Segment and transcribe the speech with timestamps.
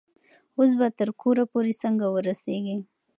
[0.57, 2.77] اوس به تر کوره پورې څنګه ورسیږي؟